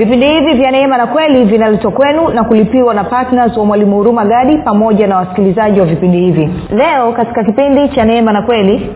[0.00, 4.24] vipindi hivi vya neema na kweli vinaletwa kwenu na kulipiwa na ptns wa mwalimu huruma
[4.24, 6.50] gadi pamoja na wasikilizaji wa vipindi hivi.
[6.76, 8.90] Leo katika kipindi cha neema na kweli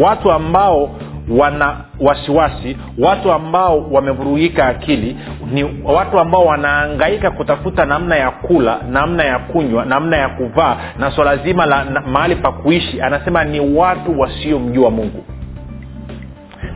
[0.00, 0.90] watu ambao
[1.38, 5.16] wana wasiwasi watu ambao wamevurugika akili
[5.52, 11.10] ni watu ambao wanaangaika kutafuta namna ya kula namna ya kunywa namna ya kuvaa na
[11.10, 15.24] swala zima la mahali pa kuishi anasema ni watu wasiomjua mungu.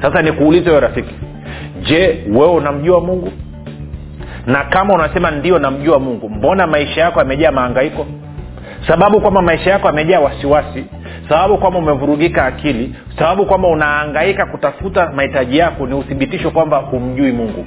[0.03, 1.15] Sasa nikuulize wewe rafiki
[1.85, 3.33] je wewe unamjua mungu?
[4.47, 8.07] Na kama unasema ndio namjua mungu mbona maisha yako yamejaa maangaiko
[8.87, 10.85] sababu kwamba maisha yako yamejaa wasiwasi
[11.29, 17.67] sababu kwamba umevurugika akili sababu kwamba unaangaika kutafuta mahitaji yako ni uthibitisho kwamba humjui mungu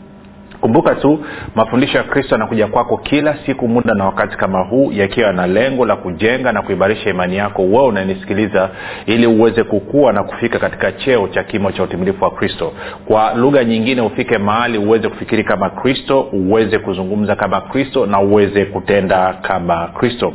[0.61, 1.19] kumbuka tu
[1.55, 5.85] mafundisho ya kristo yanakuja kwako kila siku muda na wakati kama huu yakiwa yana lengo
[5.85, 7.61] la kujenga na kuimarisha imani yako.
[7.63, 8.69] Wewe unanisikiliza
[9.05, 12.73] ili uweze kukua na kufika katika cheo cha kimo cha utimilifu wa kristo.
[13.05, 18.65] Kwa lugha nyingine ufike mahali uweze kufikiri kama kristo uweze kuzungumza kama kristo na uweze
[18.65, 20.33] kutenda kama kristo.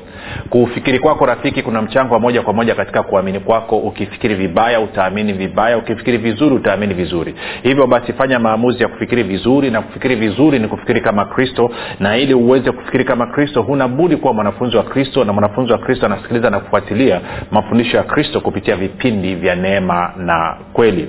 [0.50, 3.78] Kufikiri kwako rafiki kuna mchango wa moja kwa moja katika kuamini kwako.
[3.78, 5.78] Ukifikiri vibaya utaamini vibaya.
[5.78, 7.34] Ukifikiri vizuri utaamini vizuri.
[7.62, 12.16] Hivyo basi fanya maamuzi ya kufikiri vizuri na kufikiri vizuri ni kufikiri kama kristo na
[12.16, 16.06] ili uweze kufikiri kama kristo huna budi kuwa mwanafunzi wa kristo na mwanafunzi wa kristo
[16.06, 21.08] anasikiliza na kufuatilia mafundisho ya kristo kupitia vipindi vya neema na kweli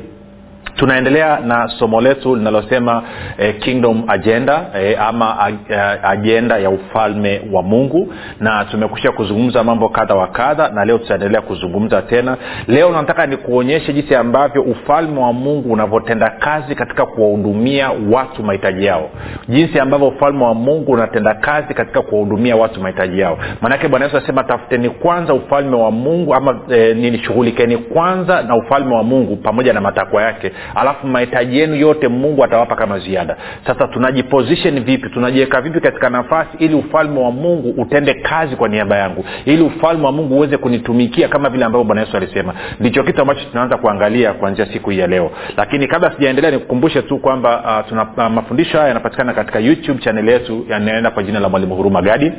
[0.78, 3.04] tunaendelea na somo letu linalosema
[3.38, 8.14] eh, kingdom agenda eh, ama eh, ajenda ya ufalme wa mungu.
[8.40, 12.38] Na tumekusha kuzungumza mambo kadha wa kadha na leo tutaendelea kuzungumza tena.
[12.68, 19.10] Leo nataka nikuonyeshe jinsi ambavyo ufalme wa mungu unavyotenda kazi katika kuwahudumia watu mahitaji yao.
[19.50, 23.38] Jinsi ambavyo ufalme wa mungu unatenda kazi katika kuwahudumia watu mahitaji yao.
[23.62, 28.96] Maanake bwana yesu anasema tafuteni kwanza ufalme wa mungu ama eh, nini kwanza na ufalme
[28.96, 33.38] wa mungu pamoja na matakwa yake alafu mahitaji yenu yote mungu atawapa kama ziada.
[33.68, 35.10] Sasa tunajiposition vipi?
[35.10, 39.26] Tunajiweka vipi katika nafasi ili ufalme wa mungu utende kazi kwa niaba yangu?
[39.46, 42.54] Ili ufalme wa mungu uweze kunitumikia kama vile ambavyo bwana yesu alisema.
[42.80, 45.32] Ndicho kitu ambacho tunaanza kuangalia kuanzia siku hii ya leo.
[45.58, 50.66] Lakini kabla sijaendelea nikukumbushe tu kwamba uh, uh, mafundisho haya yanapatikana katika youtube chaneli yetu
[50.70, 52.32] yanaenda kwa jina la mwalimu huruma gadi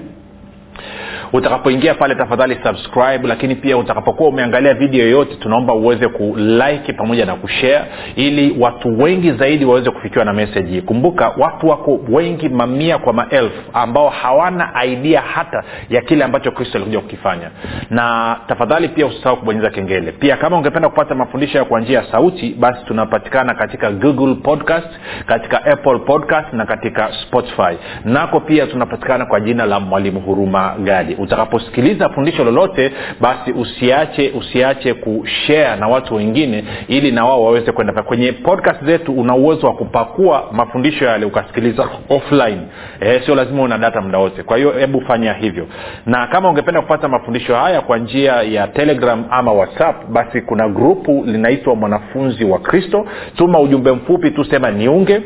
[1.33, 7.34] utakapoingia pale tafadhali subscribe lakini pia utakapokuwa umeangalia video yoyote tunaomba uweze kulike pamoja na
[7.34, 7.84] kushare
[8.16, 10.81] ili watu wengi zaidi waweze kufikiwa na meseji hii.
[10.81, 16.78] Kumbuka watu wako wengi mamia kwa maelfu ambao hawana idea hata ya kile ambacho kristo
[16.78, 17.50] alikuja kukifanya.
[17.91, 20.12] Na tafadhali pia usisahau kubonyeza kengele.
[20.12, 24.88] Pia kama ungependa kupata mafundisho ya kwa njia ya sauti basi tunapatikana katika google podcast
[25.27, 27.77] katika apple podcast na katika spotify.
[28.05, 34.95] Nako pia tunapatikana kwa jina la mwalimu huruma gadi utakaposikiliza fundisho lolote basi usiache usiache
[34.95, 39.73] kushare na watu wengine ili na wao waweze kwenda kwenye podcast zetu una uwezo wa
[39.75, 42.61] kupakua mafundisho yale ukasikiliza offline.
[43.01, 44.43] E, sio lazima una data muda wote.
[44.43, 45.67] Kwa hiyo hebu fanya hivyo.
[46.06, 51.23] Na kama ungependa kupata mafundisho haya kwa njia ya telegram ama whatsapp basi kuna grupu
[51.27, 53.06] linaitwa mwanafunzi wa kristo.
[53.37, 55.21] Tuma ujumbe mfupi tu sema niunge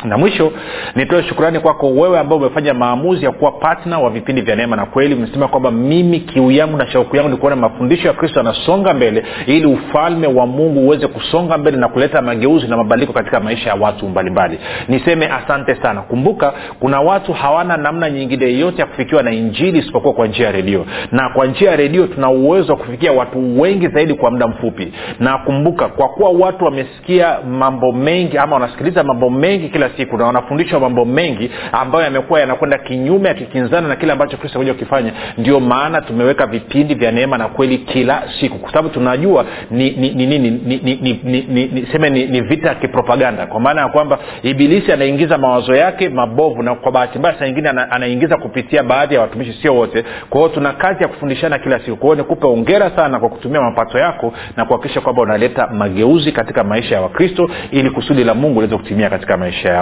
[0.04, 0.52] na mwisho
[0.96, 4.86] nitoe shukurani kwako wewe ambao umefanya maamuzi ya kuwa patna wa vipindi vya neema na
[4.86, 5.14] kweli.
[5.14, 9.24] Umesema kwamba mimi kiu yangu na shauku yangu ni kuona mafundisho ya kristo yanasonga mbele
[9.46, 13.74] ili ufalme wa mungu uweze kusonga mbele na kuleta mageuzi na mabadiliko katika maisha ya
[13.76, 14.58] watu mbalimbali.
[14.88, 16.02] Niseme asante sana.
[16.02, 20.52] Kumbuka kuna watu hawana namna nyingine yeyote ya kufikiwa na injili isipokuwa kwa njia ya
[20.52, 20.86] redio.
[21.12, 24.92] Na kwa njia ya redio tuna uwezo wa kufikia watu wengi zaidi kwa muda mfupi.
[25.20, 30.24] Na kumbuka kwa kuwa watu wamesikia mambo mengi ama wanasikiliza mambo mengi kila siku na
[30.24, 35.60] wanafundishwa mambo mengi ambayo yamekuwa yanakwenda kinyume yakikinzana na kile ambacho kristo kuja kukifanya ndio
[35.60, 40.26] maana tumeweka vipindi vya neema na kweli kila siku kwa sababu tunajua ni ni ni
[40.26, 43.46] ni, ni, ni, ni, seme ni, ni vita ya kipropaganda.
[43.46, 47.68] Kwa maana ya kwamba ibilisi anaingiza mawazo yake mabovu na kwa bahati mbaya saa nyingine
[47.68, 50.04] ana, anaingiza kupitia baadhi ya watumishi sio wote.
[50.30, 51.96] Kwa hiyo tuna kazi ya kufundishana kila siku.
[51.96, 56.64] Kwa hiyo nikupe ongera sana kwa kutumia mapato yako na kuhakikisha kwamba unaleta mageuzi katika
[56.64, 59.81] maisha ya wakristo ili kusudi la mungu liweze kutimia katika maisha yao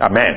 [0.00, 0.34] amen.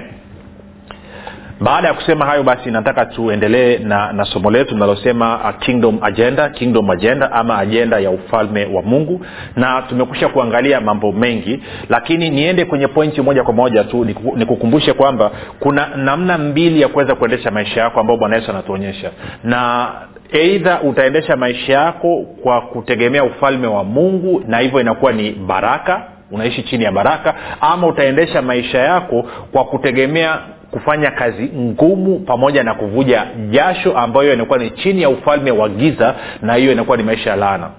[1.61, 6.49] Baada ya kusema hayo basi nataka tuendelee na, na somo letu linalosema uh, kingdom agenda
[6.49, 9.25] kingdom agenda ama ajenda ya ufalme wa mungu.
[9.55, 11.59] Na tumekusha kuangalia mambo mengi
[11.89, 14.05] lakini niende kwenye pointi moja kwa moja tu
[14.35, 19.11] nikukumbushe kwamba kuna namna mbili ya kuweza kuendesha maisha yako ambayo bwana yesu anatuonyesha.
[19.43, 19.87] Na
[20.31, 26.63] eidha utaendesha maisha yako kwa kutegemea ufalme wa mungu na hivyo inakuwa ni baraka unaishi
[26.63, 30.39] chini ya baraka ama utaendesha maisha yako kwa kutegemea
[30.71, 36.15] kufanya kazi ngumu pamoja na kuvuja jasho ambayo inakuwa ni chini ya ufalme wa giza
[36.41, 37.69] na hiyo inakuwa ni maisha ya laana.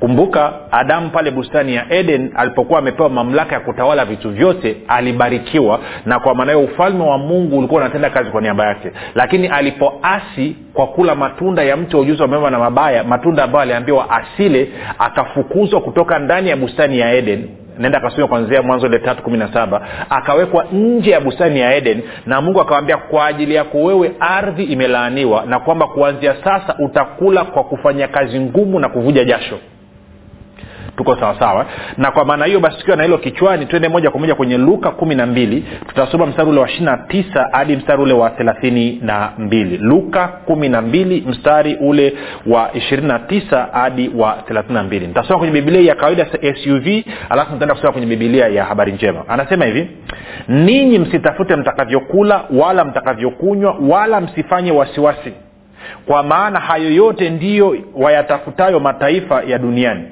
[0.00, 6.20] Kumbuka adamu pale bustani ya eden alipokuwa amepewa mamlaka ya kutawala vitu vyote alibarikiwa na
[6.20, 8.90] kwa maana hiyo ufalme wa mungu ulikuwa unatenda kazi kwa niaba yake.
[9.14, 13.62] Lakini alipoasi kwa kula matunda ya mti wa ujuzi wa mema na mabaya matunda ambayo
[13.62, 14.68] aliambiwa asile
[14.98, 17.48] akafukuzwa kutoka ndani ya bustani ya eden
[17.82, 19.88] nenda akasoma kwanzia mwanzo ile tatu kumi na saba.
[20.10, 25.44] Akawekwa nje ya bustani ya eden na mungu akawambia kwa ajili yako wewe ardhi imelaaniwa
[25.46, 29.58] na kwamba kuanzia sasa utakula kwa kufanya kazi ngumu na kuvuja jasho
[30.96, 31.66] tuko sawasawa
[31.96, 34.90] na kwa maana hiyo basi tukiwa na hilo kichwani twende moja kwa moja kwenye luka
[34.90, 35.64] kumi na mbili.
[35.88, 39.76] Tutasoma mstari ule wa ishiri na tisa hadi mstari ule wa thelathini na mbili.
[39.78, 42.12] Luka kumi na mbili mstari ule
[42.46, 45.06] wa ishirini na tisa hadi wa thelathini na mbili.
[45.06, 46.26] Nitasoma kwenye bibilia ya kawaida
[46.64, 46.86] suv
[47.30, 49.24] alafu nitaenda kusoma kwenye bibilia ya habari njema.
[49.28, 49.90] Anasema hivi
[50.48, 55.32] ninyi msitafute mtakavyokula wala mtakavyokunywa wala msifanye wasiwasi
[56.06, 60.04] kwa maana hayo yote ndiyo wayatafutayo mataifa ya duniani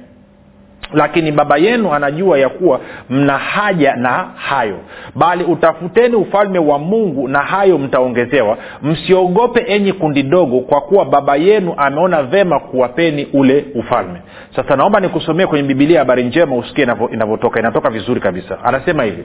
[0.95, 4.79] lakini baba yenu anajua ya kuwa mna haja na hayo.
[5.15, 8.57] Bali utafuteni ufalme wa mungu na hayo mtaongezewa.
[8.83, 14.23] Msiogope enyi kundi dogo kwa kuwa baba yenu ameona vema kuwapeni ule ufalme.
[14.57, 17.61] Sasa naomba nikusomee kwenye bibilia habari njema usikie inavyotoka.
[17.61, 18.59] Inatoka vizuri kabisa.
[18.65, 19.25] Anasema hivi.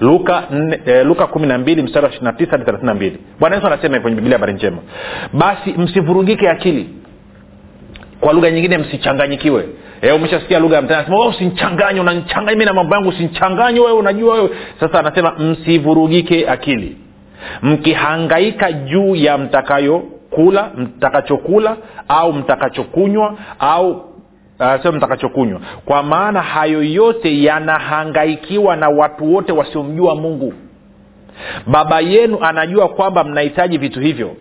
[0.00, 0.42] Luka
[0.86, 1.26] eh, luka
[1.82, 2.12] mstari wa
[3.40, 4.78] bwana yesu anasema hivi kwenye bibilia habari njema.
[5.32, 6.88] Basi msivurugike akili.
[8.20, 9.64] Kwa lugha nyingine msichanganyikiwe
[10.02, 14.34] e, umeshasikia lugha ya mtani anasema usinchanganye unanchanganya mi na mambo yangu usinchanganye wewe unajua
[14.34, 14.50] wewe.
[14.80, 16.96] Sasa anasema msivurugike akili.
[17.62, 21.76] Mkihangaika juu ya mtakayokula mtakachokula
[22.08, 23.90] au mtakachokunywa au
[24.60, 25.60] uh, sio mtakachokunywa.
[25.84, 30.52] Kwa maana hayo yote yanahangaikiwa na watu wote wasiomjua mungu.
[31.66, 34.36] Baba yenu anajua kwamba mnahitaji vitu hivyo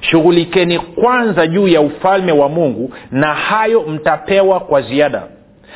[0.00, 5.22] shughulikeni kwanza juu ya ufalme wa mungu na hayo mtapewa kwa ziada.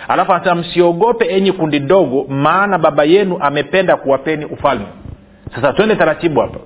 [0.09, 4.87] Alafu anasema msiogope enyi kundi dogo maana baba yenu amependa kuwapeni ufalme.
[5.55, 6.59] Sasa twende taratibu hapa.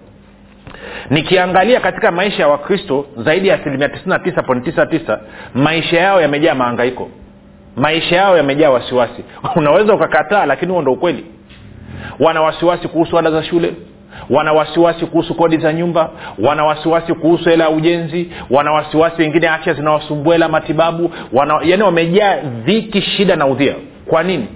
[1.10, 5.18] Nikiangalia katika maisha ya wakristo zaidi ya asilimia 99.99
[5.54, 7.08] maisha yao yamejaa maangaiko
[7.76, 9.24] maisha yao yamejaa wasiwasi.
[9.56, 11.26] Unaweza ukakataa lakini huo ndo ukweli.
[12.20, 13.74] Wana wasiwasi kuhusu ada za shule
[14.30, 19.48] wana wasiwasi kuhusu kodi za nyumba wana wasiwasi kuhusu hela ya ujenzi wana wasiwasi wengine
[19.48, 23.74] afya zinawasumbua hela matibabu wana, yani wamejaa dhiki shida na udhia.
[24.06, 24.46] Kwa nini?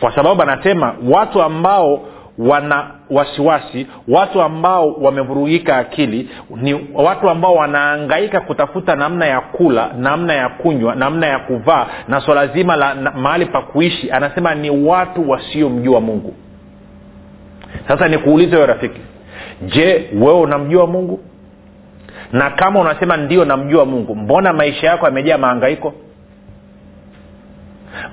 [0.00, 2.00] Kwa sababu anasema watu ambao
[2.38, 10.32] wana wasiwasi watu ambao wamevurugika akili ni watu ambao wanaangaika kutafuta namna ya kula namna
[10.34, 15.30] ya kunywa namna ya kuvaa na swala zima la mahali pa kuishi anasema ni watu
[15.30, 16.34] wasiomjua mungu
[17.88, 19.00] sasa nikuulize wewe rafiki
[19.62, 21.20] je wewe unamjua mungu?
[22.32, 25.94] Na kama unasema ndio namjua mungu mbona maisha yako yamejaa maangaiko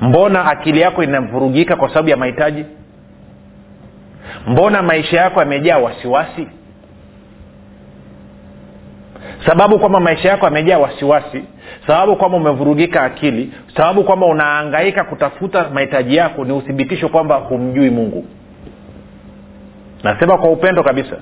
[0.01, 2.65] mbona akili yako inavurugika kwa sababu ya mahitaji?
[4.47, 6.47] Mbona maisha yako yamejaa wasiwasi?
[9.45, 11.43] Sababu kwamba maisha yako yamejaa wasiwasi
[11.87, 18.25] sababu kwamba umevurugika akili sababu kwamba unaangaika kutafuta mahitaji yako ni uthibitisho kwamba humjui mungu
[20.05, 21.15] nasema kwa upendo kabisa.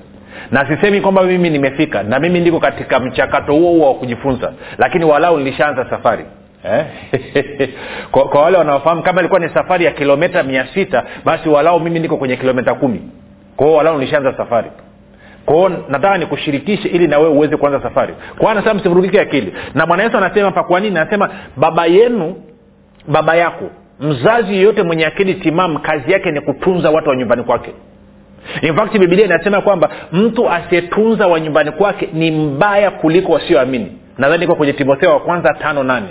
[0.50, 4.52] Na sisemi kwamba mimi nimefika na mimi ndiko katika mchakato huo huo wa kujifunza.
[4.78, 6.24] Lakini walau nilishaanza safari.
[6.64, 6.84] Eh?
[8.12, 12.00] kwa, kwa wale wanaofahamu kama ilikuwa ni safari ya kilometa mia sita basi walau mimi
[12.00, 13.02] niko kwenye kilometa kumi.
[13.56, 14.70] Kwao walau nilishaanza safari.
[15.46, 18.14] Kwao nataka nikushirikishe ili na wewe uweze kuanza safari.
[18.38, 19.54] Kwao anasema msivurugike akili.
[19.74, 20.98] Na bwana yesu anasema pa kwa nini?
[20.98, 22.36] Anasema baba yenu
[23.08, 27.70] baba yako mzazi yeyote mwenye akili timamu kazi yake ni kutunza watu wa nyumbani kwake
[28.62, 34.54] in bibilia inasema kwamba mtu asiyetunza wa nyumbani kwake ni mbaya kuliko wasioamini nadhani iko
[34.54, 36.06] kwenye timotheo wa kwanza tano nane.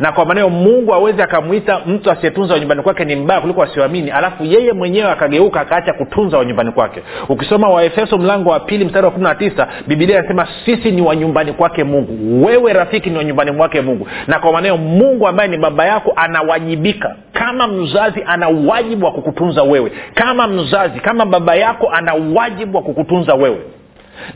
[0.00, 4.44] Na kwa maneo mungu awezi akamwita mtu asiyetunza wanyumbani kwake ni mbaya kuliko wasioamini alafu
[4.44, 7.02] yeye mwenyewe akageuka akaacha kutunza wanyumbani kwake.
[7.28, 11.52] Ukisoma waefeso mlango wa pili mstari wa kumi na tisa bibilia inasema sisi ni wanyumbani
[11.52, 12.44] kwake mungu.
[12.46, 14.08] Wewe rafiki ni wanyumbani mwake mungu.
[14.26, 17.16] Na kwa maneo mungu ambaye ni baba yako anawajibika.
[17.32, 19.92] Kama mzazi ana wajibu wa kukutunza wewe.
[20.14, 23.58] Kama mzazi kama baba yako ana wajibu wa kukutunza wewe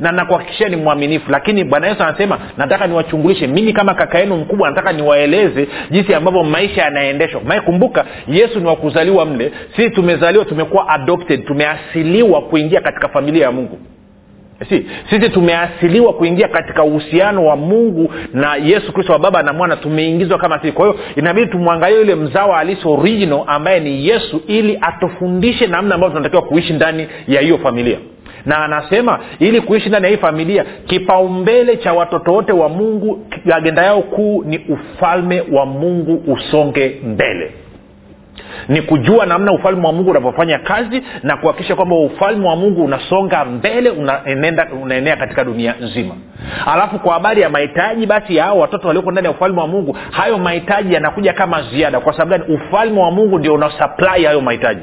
[0.01, 3.47] na nakuhakikishia ni mwaminifu lakini bwana yesu anasema nataka niwachungulishe.
[3.47, 7.41] Mimi kama kaka yenu mkubwa nataka niwaeleze jinsi ambavyo maisha yanaendeshwa.
[7.65, 9.53] Kumbuka yesu ni wakuzaliwa mle.
[9.77, 13.79] Sisi tumezaliwa tumekuwa adopted tumeasiliwa kuingia katika familia ya mungu.
[14.69, 19.77] Si sisi tumeasiliwa kuingia katika uhusiano wa mungu na yesu kristo wa baba na mwana
[19.77, 20.73] tumeingizwa kama sisi.
[20.73, 26.17] Kwa hiyo inabidi tumwangalie yule mzawa alisi original ambaye ni yesu ili atufundishe namna ambavyo
[26.17, 27.99] tunatakiwa kuishi ndani ya hiyo familia
[28.47, 33.83] na anasema ili kuishi ndani ya hii familia kipaumbele cha watoto wote wa mungu agenda
[33.83, 37.53] yao kuu ni ufalme wa mungu usonge mbele.
[38.69, 43.45] Ni kujua namna ufalme wa mungu unavyofanya kazi na kuhakikisha kwamba ufalme wa mungu unasonga
[43.45, 46.15] mbele unaenenda, unaenea katika dunia nzima.
[46.67, 49.97] Alafu kwa habari ya mahitaji basi ya hao watoto walioko ndani ya ufalme wa mungu
[50.11, 52.01] hayo mahitaji yanakuja kama ziada.
[52.01, 52.55] Kwa sababu gani?
[52.55, 54.83] Ufalme wa mungu ndio unasaplai hayo mahitaji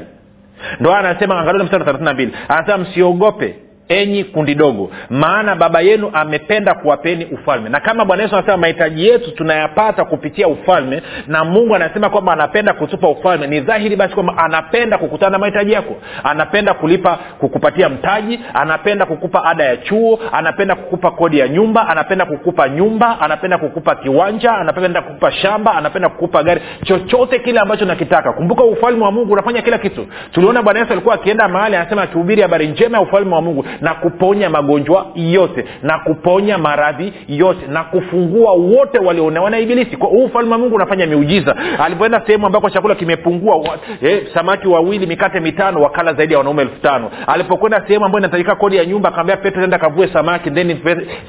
[0.80, 2.32] ndo anasema angalia mstari thelathini na mbili.
[2.48, 3.54] Anasema msiogope
[3.90, 4.90] enyi kundi dogo.
[5.10, 7.68] Maana baba yenu amependa kuwapeni ufalme.
[7.68, 12.72] Na kama bwana yesu anasema mahitaji yetu tunayapata kupitia ufalme na mungu anasema kwamba anapenda
[12.72, 15.96] kutupa ufalme ni dhahiri basi kwamba anapenda kukutana na mahitaji yako.
[16.24, 22.24] Anapenda kulipa kukupatia mtaji anapenda kukupa ada ya chuo anapenda kukupa kodi ya nyumba anapenda
[22.26, 26.60] kukupa nyumba anapenda kukupa kiwanja anapenda kukupa shamba anapenda kukupa gari.
[26.84, 28.32] Chochote kile ambacho nakitaka.
[28.32, 30.06] Kumbuka ufalme wa mungu unafanya kila kitu.
[30.32, 33.94] Tuliona bwana yesu alikuwa akienda mahali anasema akihubiri habari njema ya ufalme wa mungu na
[33.94, 40.24] kuponya magonjwa yote na kuponya maradhi yote na kufungua wote walionewa na ibilisi kwa huu
[40.24, 41.56] ufalme wa mungu unafanya miujiza.
[41.78, 46.62] Alipoenda sehemu ambako chakula kimepungua wa, eh, samaki wawili mikate mitano wakala zaidi ya wanaume
[46.62, 47.10] elfu tano.
[47.26, 50.78] Alipokwenda sehemu ambayo inatajika kodi ya nyumba akaambia petro enda kavue samaki then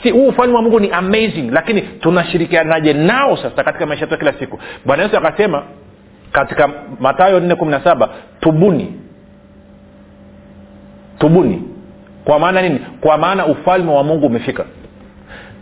[0.03, 4.33] si huu ufalme wa mungu ni amazing lakini tunashirikianaje nao sasa katika maisha yetu kila
[4.33, 4.59] siku?
[4.85, 5.63] Bwana yesu akasema
[6.31, 8.93] katika matayo nne kumi na saba tubuni
[11.19, 11.63] tubuni
[12.25, 12.79] kwa maana nini?
[13.01, 14.65] Kwa maana ufalme wa mungu umefika.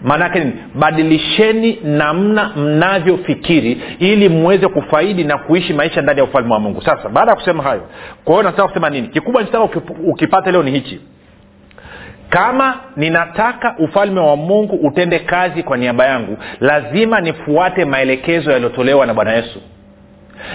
[0.04, 0.54] Maanaake nini?
[0.75, 6.82] Badilisheni namna mnavyofikiri ili mweze kufaidi na kuishi maisha ndani ya ufalme wa mungu.
[6.82, 7.82] Sasa baada ya kusema hayo
[8.25, 9.08] kwa hiyo nataka kusema nini?
[9.08, 9.70] Kikubwa nitaka
[10.08, 11.01] ukipata leo ni hichi.
[12.30, 19.13] Kama ninataka ufalme wa mungu utende kazi kwa niaba yangu lazima nifuate maelekezo yaliyotolewa na
[19.13, 19.62] bwana yesu.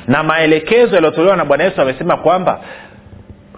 [0.08, 2.60] Na maelekezo yaliyotolewa na bwana yesu amesema kwamba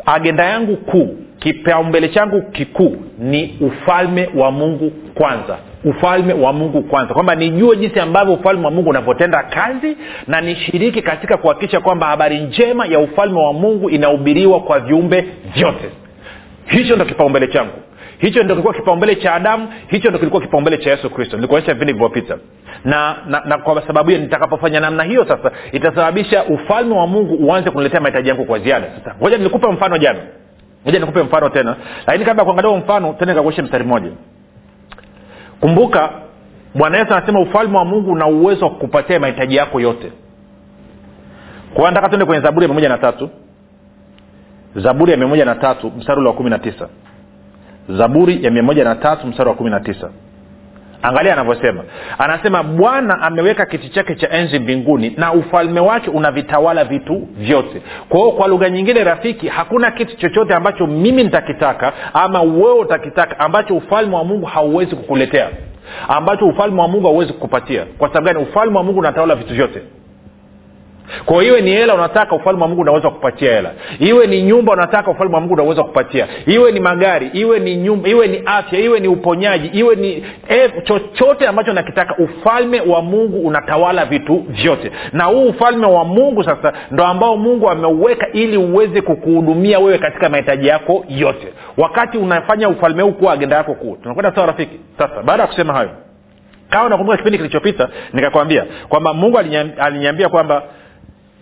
[0.06, 5.58] agenda yangu kuu kipaumbele changu kikuu ni ufalme wa mungu kwanza.
[5.84, 7.14] Ufalme wa mungu kwanza.
[7.14, 12.40] Kwamba nijue jinsi ambavyo ufalme wa mungu unavyotenda kazi na nishiriki katika kuhakikisha kwamba habari
[12.40, 15.24] njema ya ufalme wa mungu inahubiriwa kwa viumbe
[15.54, 15.90] vyote.
[16.66, 17.72] Hicho ndo kipaumbele changu.
[18.18, 19.68] Hicho ndo kilikuwa kipaumbele cha adamu.
[19.88, 21.36] Hicho ndo kilikuwa kipaumbele cha yesu kristo.
[21.36, 22.38] Nilikuonyesha vipindi vilivyopita.
[22.84, 27.70] Na, na, na kwa sababu hiyo nitakapofanya namna hiyo sasa itasababisha ufalme wa mungu uanze
[27.70, 28.86] kuniletea mahitaji yangu kwa ziada.
[28.98, 30.18] Sasa ngoja nilikupa mfano jana
[30.86, 31.76] moja nikupe mfano tena.
[32.06, 34.10] Lakini kabla ya kuangalia mfano tena nikakueshe mstari mmoja.
[35.60, 36.10] Kumbuka
[36.74, 40.12] bwana yesu anasema ufalme wa mungu una uwezo wa kukupatia mahitaji yako yote.
[41.74, 43.30] Kwa nataka tuende kwenye zaburi ya mia moja na tatu.
[44.76, 46.88] Zaburi ya mia moja na tatu mstari ule wa kumi na tisa.
[47.88, 50.10] Zaburi ya mia moja na tatu mstari wa kumi na tisa
[51.02, 51.84] angalia anavyosema.
[52.18, 57.82] Anasema bwana ameweka kiti chake cha enzi mbinguni na ufalme wake unavitawala vitu vyote.
[58.08, 63.40] Kwa hiyo kwa lugha nyingine rafiki hakuna kitu chochote ambacho mimi nitakitaka ama wewe utakitaka
[63.40, 65.48] ambacho ufalme wa mungu hauwezi kukuletea
[66.08, 67.84] ambacho ufalme wa mungu hauwezi kukupatia.
[67.98, 68.38] Kwa sababu gani?
[68.38, 69.80] Ufalme wa mungu unatawala vitu vyote
[71.24, 73.70] kwa iwe ni hela unataka ufalme wa mungu unaweza kupatia hela.
[73.98, 76.26] Iwe ni nyumba unataka ufalme wa mungu unaweza kupatia.
[76.46, 80.72] Iwe ni magari iwe ni nyumba iwe ni afya iwe ni uponyaji iwe ni eh,
[80.84, 84.92] chochote ambacho nakitaka ufalme wa mungu unatawala vitu vyote.
[85.12, 90.28] Na huu ufalme wa mungu sasa ndo ambao mungu ameuweka ili uweze kukuhudumia wewe katika
[90.28, 91.46] mahitaji yako yote.
[91.76, 94.80] Wakati unafanya ufalme huu kuwa agenda yako kuu tunakwenda sawa rafiki?
[94.98, 95.90] Sasa baada ya kusema hayo
[96.70, 99.38] kama nakumbuka kipindi kilichopita nikakwambia kwamba mungu
[99.78, 100.62] aliniambia kwamba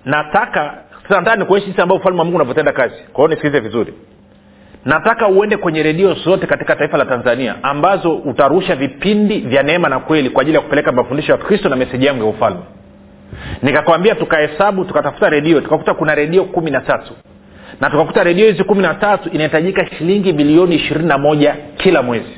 [0.04, 0.74] nataka
[1.10, 2.94] nataka nikuonyesha jinsi ambao ufalme wa mungu unavyotenda kazi.
[3.12, 3.94] Kwa hiyo nisikilize vizuri.
[4.84, 10.00] Nataka uende kwenye redio zote katika taifa la tanzania ambazo utarusha vipindi vya neema na
[10.00, 12.60] kweli kwa ajili ya kupeleka mafundisho ya kristo na meseji yangu ya ufalme.
[13.62, 17.12] Nikakwambia tukahesabu tukatafuta redio tukakuta kuna redio kumi na tatu.
[17.80, 22.36] Na tukakuta redio hizi kumi na tatu inahitajika shilingi milioni ishirini na moja kila mwezi.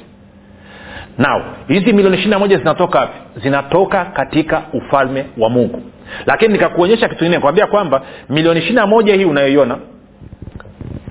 [1.18, 3.18] Nao hizi milioni ishiri na moja zinatoka wapi?
[3.42, 5.82] Zinatoka katika ufalme wa mungu
[6.26, 9.78] lakini nikakuonyesha kitu kingine kwambia kwamba milioni ishiri na moja hii unayoiona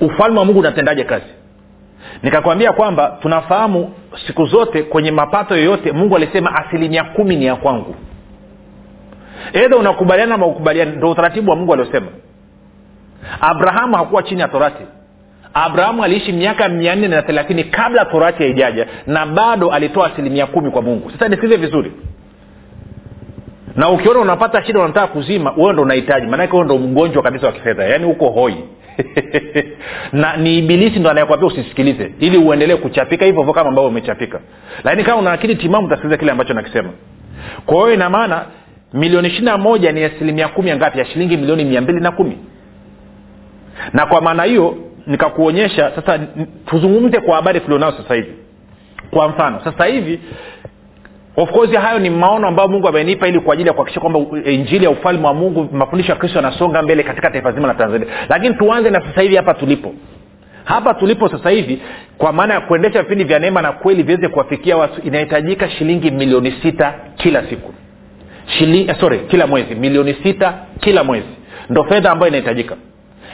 [0.01, 1.25] ufalme wa mungu unatendaje kazi?
[2.23, 3.93] Nikakwambia kwamba tunafahamu
[4.27, 7.95] siku zote kwenye mapato yoyote mungu alisema asilimia kumi ni ya kwangu.
[9.53, 12.07] Edha unakubaliana ama ukubaliana ndo utaratibu wa mungu aliosema.
[13.41, 14.83] Abrahamu hakuwa chini ya torati.
[15.53, 20.71] Abrahamu aliishi miaka mia nne na thelathini kabla torati haijaja na bado alitoa asilimia kumi
[20.71, 21.11] kwa mungu.
[21.11, 21.91] Sasa nisikize vizuri
[23.75, 26.27] na ukiona unapata shida unataka kuzima wewe ndo unahitaji.
[26.27, 27.83] Maanake wewe ndo mgonjwa kabisa wa kifedha.
[27.83, 28.55] Yaani uko hoi.
[30.13, 34.39] Na ni ibilisi ndo anayekwambia usisikilize ili uendelee kuchapika hivyo kama ambavyo umechapika.
[34.83, 36.89] Lakini kama una akili timamu utasikiliza kile ambacho nakisema.
[37.65, 38.45] Kwa hiyo ina maana
[38.93, 40.99] milioni ishiri na moja ni asilimia kumi ngapi?
[40.99, 42.37] Ya shilingi milioni mia mbili na kumi.
[43.93, 44.77] Na kwa maana hiyo
[45.07, 46.19] nikakuonyesha sasa
[46.65, 48.33] tuzungumze kwa habari tulionao sasa hivi.
[49.11, 50.19] Kwa mfano sasa hivi
[51.37, 54.19] of course hayo ni maono ambayo mungu amenipa ili kwa ajili ya kuhakikisha kwamba
[54.51, 58.07] injili ya ufalme wa mungu mafundisho ya kristo yanasonga mbele katika taifa zima la tanzania.
[58.29, 59.93] Lakini tuanze na sasa hivi hapa tulipo.
[60.63, 61.81] Hapa tulipo sasa hivi
[62.17, 66.51] kwa maana ya kuendesha vipindi vya neema na kweli viweze kuwafikia watu inahitajika shilingi milioni
[66.61, 67.73] sita kila siku.
[68.45, 69.75] Shili, sorry kila mwezi.
[69.75, 71.27] Milioni sita kila mwezi.
[71.69, 72.75] Ndo fedha ambayo inahitajika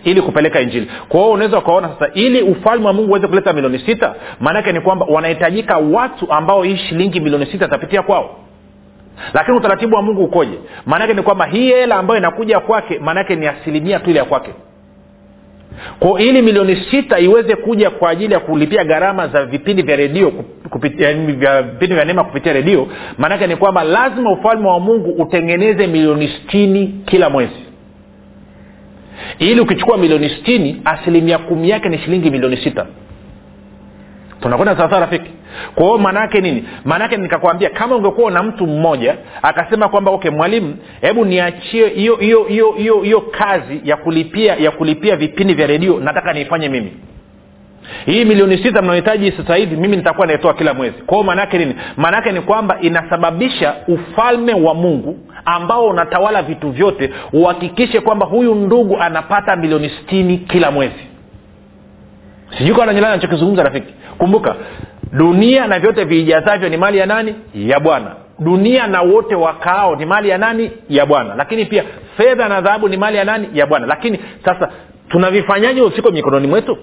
[0.03, 0.91] ili kupeleka injili.
[1.09, 4.81] Kwa hiyo unaweza ukaona sasa ili ufalme wa mungu uweze kuleta milioni sita maanake ni
[4.81, 8.35] kwamba wanahitajika watu ambao hii shilingi milioni sita itapitia kwao.
[9.33, 10.57] Lakini utaratibu wa mungu ukoje?
[10.85, 14.51] Maanake ni kwamba hii hela ambayo inakuja kwake maanake ni asilimia tu ile ya kwake.
[15.99, 20.33] Ko ili milioni sita iweze kuja kwa ajili ya kulipia gharama za vipindi vya redio
[20.79, 22.87] vya vipindi vya neema kupitia redio
[23.17, 27.70] maanake ni kwamba lazima ufalme wa mungu utengeneze milioni stini kila mwezi
[29.39, 32.85] ili ukichukua milioni stini asilimia kumi yake ni shilingi milioni sita.
[34.41, 35.31] Tunakwenda sawasawa rafiki?
[35.75, 36.63] Kwa hiyo maanaake nini?
[36.85, 42.43] Maanaake nikakwambia kama ungekuwa na mtu mmoja akasema kwamba okay mwalimu hebu niachie hiyo hiyo
[42.43, 46.91] hiyo hiyo kazi ya kulipia ya kulipia vipindi vya redio nataka niifanye mimi
[48.05, 50.95] hii milioni sita mnaohitaji sasa hivi mimi nitakuwa naitoa kila mwezi.
[51.05, 51.75] Kwa hiyo maanaake nini?
[51.97, 58.97] Maanaake ni kwamba inasababisha ufalme wa mungu ambao unatawala vitu vyote uhakikishe kwamba huyu ndugu
[58.97, 61.07] anapata milioni sitini kila mwezi.
[62.57, 63.93] Sijui kawa nanyelana nachokizungumza rafiki.
[64.17, 64.55] Kumbuka
[65.13, 67.35] dunia na vyote viijazavyo ni mali ya nani?
[67.55, 68.15] Ya bwana.
[68.39, 70.71] Dunia na wote wakaao ni mali ya nani?
[70.89, 71.35] Ya bwana.
[71.35, 71.83] Lakini pia
[72.17, 73.47] fedha na dhahabu ni mali ya nani?
[73.53, 73.87] Ya bwana.
[73.87, 74.69] Lakini sasa
[75.09, 76.77] tunavifanyaje usiko mikononi mwetu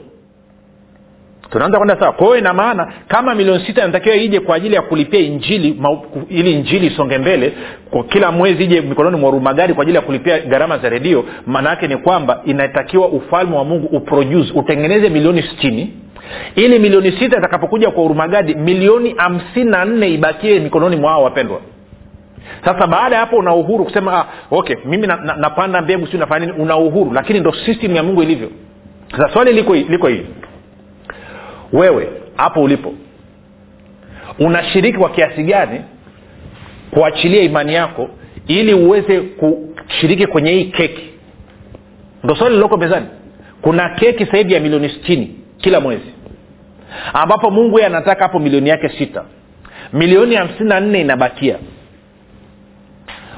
[1.50, 2.12] tunaanza kwenda sawa.
[2.12, 6.52] Kwa ina maana kama milioni sita inatakiwa ije kwa ajili ya kulipia injili ma, ili
[6.52, 7.52] injili isonge mbele
[7.90, 11.70] kwa kila mwezi ije mikononi mwa rumagari kwa ajili ya kulipia gharama za redio maana
[11.70, 15.92] yake ni kwamba inatakiwa ufalme wa mungu uproduce utengeneze milioni sitini.
[16.56, 21.60] Ili milioni sita itakapokuja kwa urumagadi milioni hamsini na nne ibakie mikononi mwa hao wapendwa.
[22.64, 26.16] Sasa baada ya hapo una uhuru kusema ah, okay mimi na, na, napanda mbegu si
[26.16, 26.58] nafanya nini.
[26.62, 28.50] Una uhuru lakini ndo system ya mungu ilivyo.
[29.10, 30.26] Sasa swali liko liko hivi
[31.72, 32.94] wewe hapo ulipo
[34.38, 35.80] unashiriki kwa kiasi gani
[36.90, 38.08] kuachilia imani yako
[38.46, 41.10] ili uweze kushiriki kwenye hii keki?
[42.24, 43.06] Ndo swali liloko mezani.
[43.62, 46.12] Kuna keki sasa ya milioni stini kila mwezi
[47.12, 49.24] ambapo mungu ye anataka hapo milioni yake sita.
[49.92, 51.58] Milioni hamsini na nne inabakia.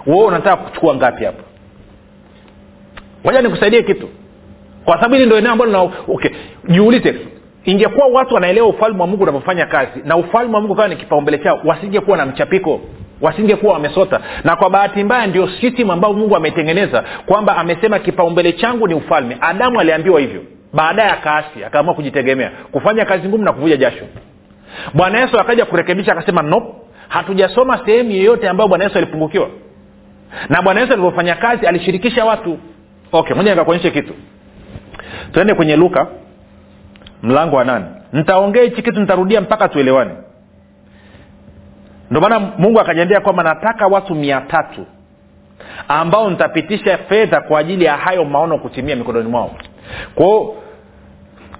[0.06, 1.42] Wewe unataka kuchukua ngapi hapo?
[3.24, 4.08] Moja nikusaidie kitu.
[4.84, 6.30] Kwa sababu hili ndo eneo ambalo okay,
[6.68, 7.14] jiulize
[7.64, 11.38] ingekuwa watu wanaelewa ufalme wa mungu unavyofanya kazi na ufalme wa mungu kawa ni kipaumbele
[11.38, 12.80] chao wasingekuwa na mchapiko
[13.20, 14.20] wasingekuwa wamesota.
[14.44, 19.36] Na kwa bahati mbaya ndio system ambayo mungu ametengeneza kwamba amesema kipaumbele changu ni ufalme.
[19.40, 20.42] Adamu aliambiwa hivyo
[20.72, 24.04] baadaye akaasi akaamua kujitegemea kufanya kazi ngumu na kuvuja jasho.
[24.94, 26.72] Bwana yesu akaja kurekebisha akasema nope
[27.08, 29.48] hatujasoma sehemu yeyote ambayo bwana yesu alipungukiwa.
[30.48, 32.58] Na bwana yesu alivyofanya kazi alishirikisha watu.
[33.12, 34.14] Okay moja nikakuonyeshe kitu.
[35.32, 36.06] Tuende kwenye luka
[37.22, 37.84] mlango wa nane.
[38.12, 40.10] Nitaongea hichi kitu nitarudia mpaka tuelewane.
[42.10, 44.86] Ndio maana mungu akajambia kwamba nataka watu mia tatu
[45.88, 49.50] ambao nitapitisha fedha kwa ajili ya hayo maono kutimia mikononi mwao.
[50.14, 50.54] Kwao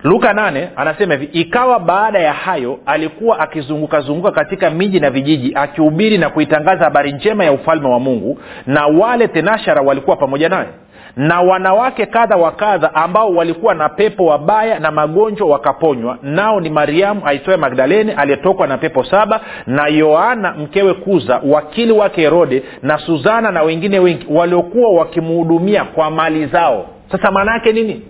[0.03, 5.53] luka nane anasema hivi ikawa baada ya hayo alikuwa akizunguka zunguka katika miji na vijiji
[5.55, 10.69] akihubiri na kuitangaza habari njema ya ufalme wa mungu na wale tenashara walikuwa pamoja naye
[11.17, 16.19] na wanawake kadha wa kadha ambao walikuwa na pepo wabaya na magonjwa wakaponywa.
[16.23, 22.21] Nao ni mariamu aitwaye magdalene aliyetokwa na pepo saba na yoana mkewe kuza wakili wake
[22.21, 26.87] herode na suzana na wengine wengi waliokuwa wakimhudumia kwa mali zao.
[27.13, 28.03] Sasa maana yake nini?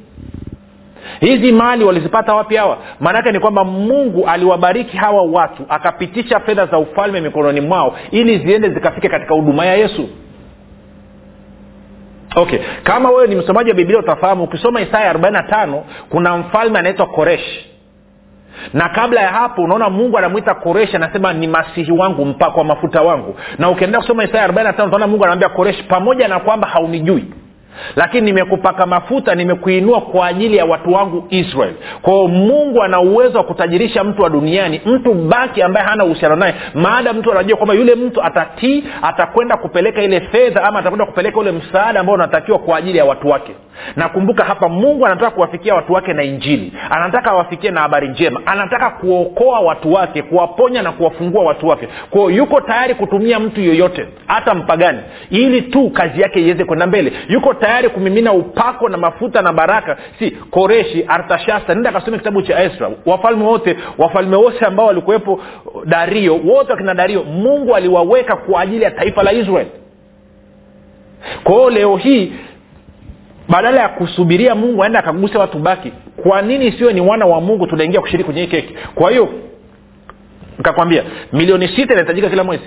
[1.20, 2.78] Hizi mali walizipata wapi hawa?
[3.00, 8.68] Maanaake ni kwamba mungu aliwabariki hawa watu akapitisha fedha za ufalme mikononi mwao ili ziende
[8.70, 10.08] zikafike katika huduma ya yesu
[12.36, 12.58] okay.
[12.82, 17.66] Kama wewe ni msomaji wa biblia utafahamu ukisoma isaya 45 kuna mfalme anaitwa koresh.
[18.72, 23.36] Na kabla ya hapo unaona mungu anamwita koreshi anasema ni masihi wangu mpakwa mafuta wangu.
[23.58, 27.24] Na ukiendelea kusoma isaya 45 utaona mungu anamwambia koreshi pamoja na kwamba haunijui
[27.96, 31.74] lakini nimekupaka mafuta nimekuinua kwa ajili ya watu wangu israel.
[32.02, 36.54] Kwao mungu ana uwezo wa kutajirisha mtu wa duniani mtu baki ambaye hana uhusiano naye.
[36.74, 41.52] Maada mtu anajua kwamba yule mtu atatii atakwenda kupeleka ile fedha ama atakwenda kupeleka ule
[41.52, 43.52] msaada ambao unatakiwa kwa ajili ya watu wake.
[43.96, 46.72] Nakumbuka hapa mungu anataka kuwafikia watu wake na injili.
[46.90, 48.40] Anataka awafikie na habari njema.
[48.46, 51.88] Anataka kuokoa watu wake kuwaponya na kuwafungua watu wake.
[52.10, 54.98] Kwao yuko tayari kutumia mtu yoyote hata mpagani
[55.30, 57.12] ili tu kazi yake iweze kwenda mbele.
[57.28, 59.96] Yuko tayari kumimina upako na mafuta na baraka.
[60.18, 65.40] Si koreshi artashasta nenda akasome kitabu cha esra wafalme wote wafalme wote ambao walikuwepo
[65.84, 69.66] dario wote wakina dario mungu aliwaweka kwa ajili ya taifa la israel.
[71.44, 72.32] Kwa leo hii
[73.48, 77.66] badala ya kusubiria mungu aende akaguse watu baki kwa nini siwe ni wana wa mungu
[77.66, 79.28] tunaingia kushiriki kwenye hii keki kwa hiyo
[80.58, 82.64] nikakwambia milioni sita inahitajika kila mwezi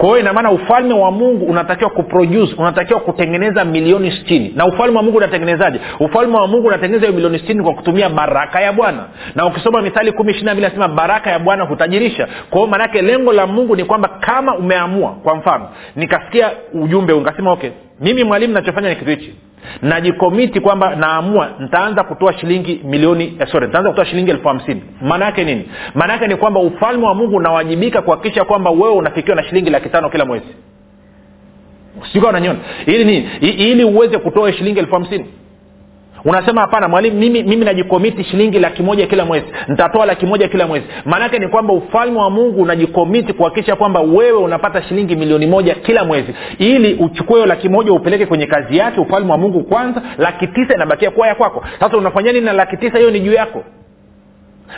[0.00, 5.02] kwa hiyo inamaana ufalme wa mungu unatakiwa kuproduce unatakiwa kutengeneza milioni stini na ufalme wa
[5.02, 5.80] mungu unatengenezaje?
[6.00, 9.04] Ufalme wa mungu unatengeneza hiyo milioni stini kwa kutumia baraka ya bwana.
[9.34, 12.28] Na ukisoma mithali kumi ishiri na mbili nasema baraka ya bwana hutajirisha.
[12.50, 17.52] Kwa hiyo maanake lengo la mungu ni kwamba kama umeamua kwa mfano nikasikia ujumbe nikasema
[17.52, 19.34] okay mimi mwalimu nachofanya ni kitu hichi
[19.82, 24.82] najikomiti kwamba naamua nitaanza kutoa shilingi milioni eh, sorry nitaanza kutoa shilingi elfu hamsini.
[25.02, 25.64] Maana yake nini?
[25.94, 29.88] Maana yake ni kwamba ufalme wa mungu unawajibika kuhakikisha kwamba wewe unafikiwa na shilingi laki
[29.88, 30.46] tano kila mwezi.
[32.12, 33.28] Sijua unanyona ili nini?
[33.40, 35.24] Ili uweze kutoa shilingi elfu hamsini
[36.24, 39.46] unasema hapana mwalimu mimi, mimi najikomiti shilingi laki moja kila mwezi.
[39.68, 40.86] Nitatoa laki moja kila mwezi.
[41.04, 46.04] Maanake ni kwamba ufalme wa mungu unajikomiti kuhakikisha kwamba wewe unapata shilingi milioni moja kila
[46.04, 46.34] mwezi.
[46.58, 50.74] Ili uchukue hiyo laki moja upeleke kwenye kazi yake ufalme wa mungu kwanza laki tisa
[50.74, 51.64] inabakia kuwa ya kwako.
[51.80, 52.98] Sasa unafanya nini na laki tisa?
[52.98, 53.64] Hiyo ni juu yako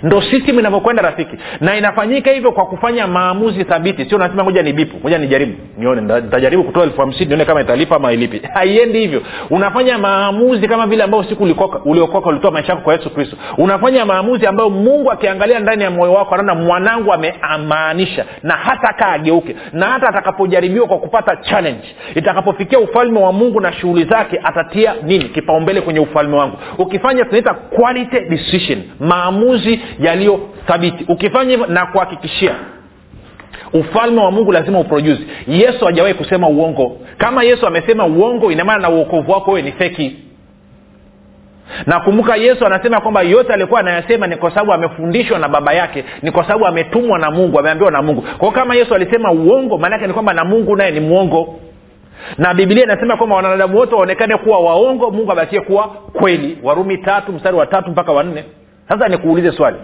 [0.03, 1.37] ndo system inavyokwenda rafiki.
[1.61, 4.05] Na inafanyika hivyo kwa kufanya maamuzi thabiti.
[4.05, 5.53] Sio nasema ngoja ni bipu ngoja nijaribu.
[5.79, 9.23] Nione nitajaribu kutoa elfu hamsini nione kama italipa ama ilipi haiendi hivyo.
[9.51, 11.43] Unafanya maamuzi kama vile ambao siku
[11.85, 13.37] uliokoka ulitoa maisha yako kwa yesu kristo.
[13.59, 19.13] Unafanya maamuzi ambayo mungu akiangalia ndani ya moyo wako anaona mwanangu ameamaanisha na hata kaa
[19.13, 19.57] ageuke.
[19.73, 25.25] Na hata atakapojaribiwa kwa kupata challenge itakapofikia ufalme wa mungu na shughuli zake atatia nini?
[25.25, 26.59] Kipaumbele kwenye ufalme wangu.
[26.79, 32.55] Ukifanya tunaita quality decision maamuzi yaliyo thabiti ukifanya hivyo na kuhakikishia
[33.73, 35.23] ufalme wa mungu lazima uproduce.
[35.49, 36.97] Yesu hajawahi kusema uongo.
[37.19, 40.17] Kama yesu amesema uongo inamaana na uokovu wako wewe ni feki.
[41.87, 46.31] Nakumbuka yesu anasema kwamba yote alikuwa anayasema ni kwa sababu amefundishwa na baba yake ni
[46.31, 48.25] kwa sababu ametumwa na mungu ameambiwa na mungu.
[48.39, 51.61] Kwao kama yesu alisema uongo maanaake ni kwamba na mungu naye ni mwongo.
[52.39, 56.59] Na bibilia inasema kwamba wanadamu wote waonekane kuwa waongo mungu abakie kuwa kweli.
[56.63, 58.45] Warumi tatu mstari wa tatu mpaka wanne
[58.89, 59.77] sasa nikuulize swali.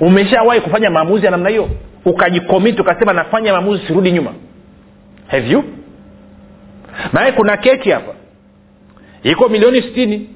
[0.00, 1.68] Umeshawahi kufanya maamuzi ya namna hiyo?
[2.04, 4.32] Ukajikomiti ukasema nafanya maamuzi sirudi nyuma.
[5.26, 5.64] Have you?
[7.12, 8.12] Maana kuna keki hapa.
[9.22, 10.30] Iko milioni sitini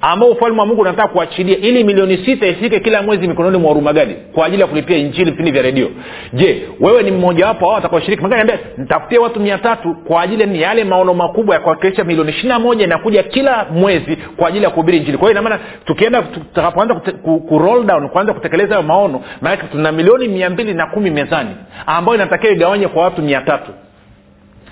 [0.00, 4.14] ambao ufalme wa mungu unataka kuachilia ili milioni sita ifike kila mwezi mikononi mwa hurumagadi
[4.34, 5.90] kwa ajili ya kulipia injili vipindi vya redio.
[6.32, 10.84] Je wewe ni mmojawapo ao atakaoshiriki niambia nitafutie watu mia tatu kwa ajili ni yale
[10.84, 14.98] maono makubwa ya kuwakilisha milioni ishiri na moja inakuja kila mwezi kwa ajili ya kuhubiri
[14.98, 15.18] injili.
[15.18, 20.28] Kwa hiyo inamaana tukienda tutakapoanza ku, ku down kuanza kutekeleza hayo maono maanake tuna milioni
[20.28, 21.50] mia mbili na kumi mezani
[21.86, 23.70] ambayo inatakiwa igawanye kwa watu mia tatu.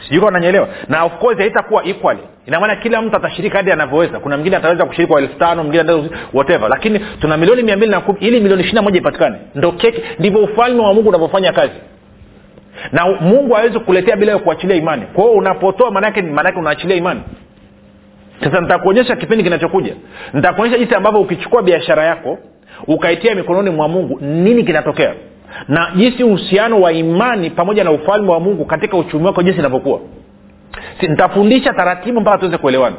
[0.05, 0.41] Sijui kama
[0.89, 4.21] na of course haitakuwa equally inamaana kila mtu atashiriki hadi anavyoweza.
[4.21, 6.69] Kuna mwingine ataweza kushiriki kwa elfu tano mwingine whatever.
[6.69, 9.37] Lakini tuna milioni mia mbili na kumi ili milioni ishiri na moja ipatikane.
[9.55, 11.73] Ndo keki ndivyo ufalme wa mungu unavyofanya kazi.
[12.93, 15.03] Na mungu awezi kuletea bila kuachilia imani.
[15.13, 17.21] Kwa unapotoa maanake maanake unaachilia imani.
[18.45, 19.95] Sasa nitakuonyesha kipindi kinachokuja.
[20.35, 22.39] Nitakuonyesha jinsi ambavyo ukichukua biashara yako
[22.87, 25.15] ukaitia mikononi mwa mungu nini kinatokea?
[25.69, 30.01] Na jinsi uhusiano wa imani pamoja na ufalme wa mungu katika uchumi wako jinsi inavyokuwa
[31.03, 32.97] nitafundisha taratibu mpaka tuweze kuelewana.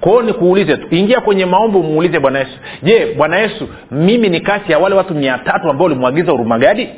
[0.00, 2.58] Kwa nikuulize tu ingia kwenye maombi umuulize bwana yesu.
[2.82, 6.88] Je bwana yesu mimi ni kati ya wale watu mia tatu ambao ulimwagiza urumagadi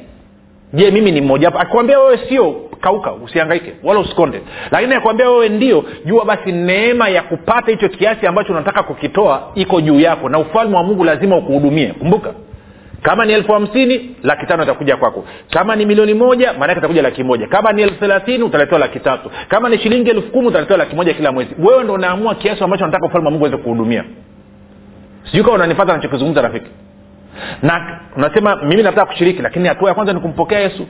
[0.75, 1.59] je mimi ni mmoja wapo?
[1.59, 4.41] Akikwambia wewe sio kauka usiangaike wala usikonde.
[4.71, 9.81] Lakini akikwambia wewe ndio jua basi neema ya kupata hicho kiasi ambacho unataka kukitoa iko
[9.81, 11.87] juu yako na ufalme wa mungu lazima ukuhudumie.
[11.87, 12.35] Kumbuka
[13.03, 15.25] kama ni elfu hamsini laki tano itakuja kwako.
[15.51, 17.47] Kama ni milioni moja maanake itakuja laki moja.
[17.47, 19.31] Kama ni elfu thelathini utaletewa laki tatu.
[19.49, 21.51] Kama ni shilingi elfu kumi utaletewa laki moja kila mwezi.
[21.59, 24.05] Wewe ndo unaamua kiasi ambacho nataka ufalme wa mungu aweze kuhudumia.
[25.25, 26.71] Sijui kama unanifata nachokizungumza rafiki.
[27.63, 30.87] Na unasema mimi nataka kushiriki lakini hatua ya kwanza ni kumpokea yesu.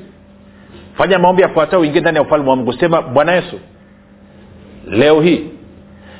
[0.98, 2.72] Fanya maombi yafuatayo uingie ndani ya ufalme wa mungu.
[2.72, 3.60] Sema bwana yesu
[4.86, 5.46] leo hii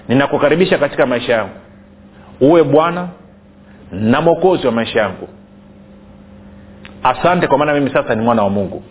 [0.09, 1.53] ninakukaribisha katika maisha yangu.
[2.41, 3.09] Uwe bwana
[3.93, 5.29] na mwokozi wa maisha yangu
[7.03, 8.83] asante kwa maana mimi sasa ni mwana wa mungu.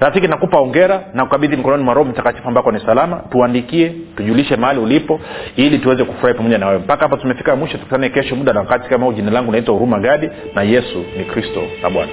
[0.00, 3.16] Rafiki nakupa ongera na kukabidhi mkononi mwa roho mtakatifu ambako ni salama.
[3.30, 5.20] Tuandikie tujulishe mahali ulipo
[5.56, 6.78] ili tuweze kufurahi pamoja na wewe.
[6.78, 9.12] Mpaka hapa tumefika mwisho tukutane kesho muda na wakati kama huu.
[9.12, 12.12] Jina langu naitwa huruma gadi na yesu ni kristo na bwana